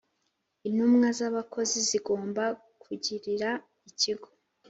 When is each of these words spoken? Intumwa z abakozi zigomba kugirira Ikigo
Intumwa 0.67 1.07
z 1.17 1.19
abakozi 1.29 1.77
zigomba 1.87 2.43
kugirira 2.81 3.49
Ikigo 3.89 4.27